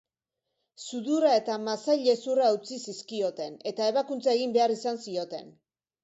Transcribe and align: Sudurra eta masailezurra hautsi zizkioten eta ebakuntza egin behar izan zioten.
Sudurra 0.83 1.33
eta 1.41 1.57
masailezurra 1.65 2.47
hautsi 2.53 2.77
zizkioten 2.85 3.59
eta 3.73 3.89
ebakuntza 3.93 4.33
egin 4.39 4.55
behar 4.57 4.73
izan 4.77 4.99
zioten. 5.05 5.53